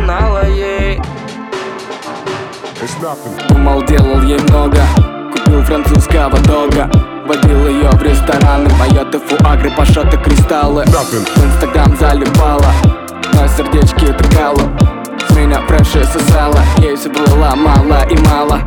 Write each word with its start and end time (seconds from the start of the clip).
мало 0.00 0.23
нала 0.23 0.46
ей. 0.46 1.00
Думал, 3.48 3.82
делал 3.84 4.22
ей 4.22 4.38
много. 4.48 4.78
Купил 5.32 5.62
французского 5.62 6.38
дога. 6.40 6.90
Водил 7.26 7.68
ее 7.68 7.90
в 7.90 8.02
рестораны. 8.02 8.70
Моэты, 8.78 9.18
фуагры, 9.18 9.70
пашоты, 9.70 10.16
кристаллы. 10.18 10.84
В 10.84 11.44
инстаграм 11.44 11.96
заливала. 11.96 12.72
Но 13.34 13.46
сердечки 13.46 14.06
трекала 14.12 14.60
С 15.28 15.36
меня 15.36 15.60
фреши 15.66 16.04
сосала. 16.04 16.60
Ей 16.78 16.96
все 16.96 17.10
было 17.10 17.54
мало 17.54 18.06
и 18.08 18.16
мало. 18.28 18.60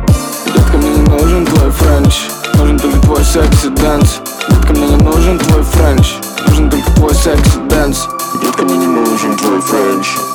Детка, 0.46 0.76
мне 0.76 0.90
не 0.90 1.02
нужен 1.02 1.44
твой 1.46 1.70
french. 1.70 2.26
Нужен 2.54 2.78
только 2.78 3.00
твой 3.00 3.24
sexy 3.24 3.68
dance 3.68 4.20
Детка, 4.48 4.72
мне 4.72 4.86
не 4.86 4.96
нужен 4.96 5.38
твой 5.38 5.62
french. 5.62 6.14
Нужен 6.46 6.70
только 6.70 6.90
твой 6.92 7.14
sexy 7.14 7.58
dance 7.68 8.08
Детка, 8.40 8.62
мне 8.62 8.76
не 8.76 8.86
нужен 8.86 9.36
твой 9.36 9.60
French 9.60 10.33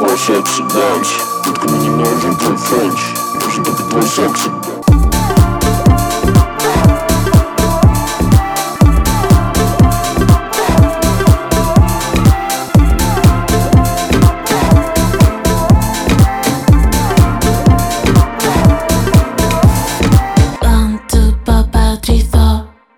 твой 0.00 0.16
sexy 0.16 0.62
dance 0.72 1.08
Детка, 1.44 1.68
мне 1.68 1.80
не 1.80 1.90
нужен 1.90 2.34
твой 2.36 2.56
French 2.56 3.00
Нужен 3.34 3.64
только 3.64 3.82
твой 3.82 4.02
секси 4.02 4.50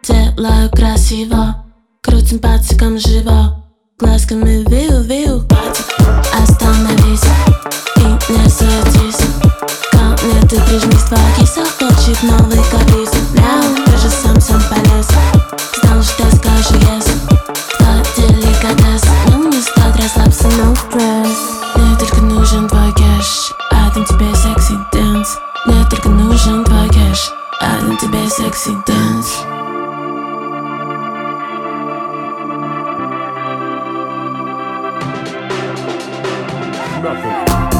Делаю 0.04 0.70
красиво 0.70 1.64
Крутим 2.02 2.38
пальчиком 2.38 2.96
живо 2.98 3.56
Глазками 3.98 4.62
виу-виу 4.68 5.01
киса 11.42 11.64
хочет 11.78 12.22
новый 12.22 12.62
каприз. 12.70 13.10
Мяу, 13.34 13.84
ты 13.84 13.98
же 13.98 14.08
сам 14.08 14.40
сам 14.40 14.62
полез. 14.70 15.08
Знал, 15.82 16.02
что 16.02 16.24
скажу 16.36 16.74
yes 16.74 17.06
Твой 17.78 18.02
деликатес. 18.16 19.02
Ну 19.28 19.48
не 19.48 19.60
стоит 19.60 19.96
расслабься, 19.96 20.46
no 20.48 20.76
stress 20.92 21.36
Мне 21.74 21.96
только 21.98 22.20
нужен 22.22 22.68
твой 22.68 22.92
cash 22.92 23.52
Отдам 23.70 24.04
тебе 24.04 24.34
sexy 24.34 24.78
dance. 24.92 25.38
Мне 25.66 25.84
только 25.90 26.08
нужен 26.08 26.64
твой 26.64 26.88
cash 26.88 27.32
Отдам 27.60 27.96
тебе 27.96 28.28
sexy 28.28 28.76
dance. 28.86 29.26
Было 37.02 37.71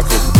knuckles. 0.00 0.38